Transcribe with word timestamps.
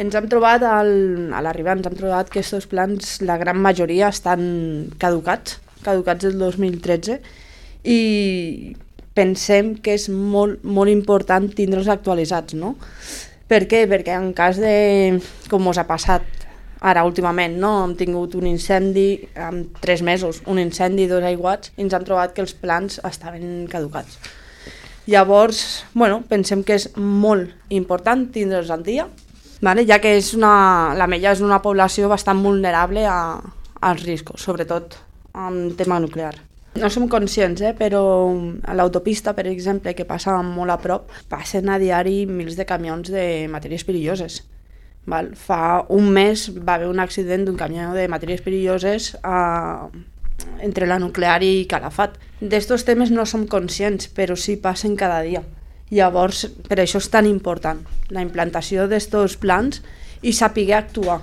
Ens 0.00 0.14
hem 0.16 0.30
trobat, 0.32 0.62
al, 0.64 0.90
a 1.36 1.42
l'arribar, 1.44 1.74
ens 1.76 1.88
hem 1.90 1.96
trobat 1.98 2.30
que 2.32 2.40
aquests 2.40 2.68
plans, 2.70 3.18
la 3.28 3.36
gran 3.40 3.58
majoria, 3.60 4.08
estan 4.08 4.40
caducats, 5.02 5.58
caducats 5.84 6.24
del 6.24 6.38
2013, 6.40 7.18
i 7.84 7.98
pensem 9.16 9.74
que 9.84 9.98
és 9.98 10.08
molt, 10.08 10.64
molt 10.64 10.92
important 10.92 11.50
tindre'ls 11.52 11.90
actualitzats, 11.92 12.56
no? 12.56 12.76
Per 13.50 13.66
què? 13.68 13.84
Perquè 13.90 14.16
en 14.16 14.32
cas 14.32 14.60
de, 14.62 15.20
com 15.52 15.68
us 15.68 15.80
ha 15.80 15.88
passat 15.88 16.24
ara 16.80 17.04
últimament, 17.04 17.58
no? 17.60 17.76
hem 17.84 17.96
tingut 17.98 18.38
un 18.40 18.46
incendi 18.48 19.08
en 19.36 19.66
tres 19.82 20.00
mesos, 20.00 20.40
un 20.48 20.62
incendi 20.62 21.10
dos 21.10 21.24
aiguats, 21.28 21.74
i 21.76 21.84
ens 21.84 21.92
hem 21.92 22.06
trobat 22.08 22.32
que 22.32 22.40
els 22.40 22.56
plans 22.56 23.02
estaven 23.04 23.66
caducats. 23.68 24.16
Llavors, 25.10 25.82
bueno, 25.92 26.22
pensem 26.30 26.62
que 26.64 26.78
és 26.80 26.88
molt 26.96 27.50
important 27.74 28.30
tindre'ls 28.32 28.72
al 28.72 28.86
dia, 28.86 29.10
vale? 29.60 29.86
ja 29.86 30.00
que 30.00 30.16
és 30.18 30.34
una, 30.34 30.94
la 30.96 31.08
Mella 31.10 31.32
és 31.32 31.42
una 31.44 31.60
població 31.62 32.08
bastant 32.08 32.42
vulnerable 32.42 33.06
a, 33.06 33.40
als 33.80 34.04
riscos, 34.04 34.42
sobretot 34.42 34.96
en 35.34 35.74
tema 35.76 36.00
nuclear. 36.00 36.36
No 36.78 36.86
som 36.90 37.08
conscients, 37.10 37.62
eh, 37.66 37.74
però 37.74 38.00
a 38.62 38.74
l'autopista, 38.78 39.34
per 39.34 39.48
exemple, 39.50 39.94
que 39.98 40.06
passa 40.06 40.36
molt 40.46 40.70
a 40.70 40.78
prop, 40.78 41.10
passen 41.28 41.68
a 41.68 41.80
diari 41.82 42.24
mils 42.30 42.54
de 42.56 42.66
camions 42.66 43.10
de 43.10 43.48
matèries 43.50 43.82
perilloses. 43.84 44.44
Val? 45.10 45.32
Fa 45.34 45.82
un 45.90 46.10
mes 46.14 46.46
va 46.60 46.76
haver 46.76 46.86
un 46.86 47.00
accident 47.02 47.46
d'un 47.46 47.58
camió 47.58 47.90
de 47.96 48.06
matèries 48.08 48.44
perilloses 48.44 49.16
a, 49.24 49.88
entre 50.62 50.86
la 50.86 51.00
nuclear 51.02 51.40
i 51.42 51.66
Calafat. 51.66 52.20
D'estos 52.40 52.86
temes 52.86 53.10
no 53.10 53.26
som 53.26 53.48
conscients, 53.50 54.06
però 54.14 54.36
sí 54.38 54.56
passen 54.56 54.94
cada 54.96 55.20
dia. 55.26 55.42
Llavors, 55.90 56.44
per 56.68 56.78
això 56.80 57.00
és 57.02 57.10
tan 57.10 57.26
important 57.26 57.82
la 58.14 58.22
implantació 58.22 58.86
d'estos 58.90 59.36
plans 59.42 59.82
i 60.22 60.32
saber 60.36 60.68
actuar 60.76 61.20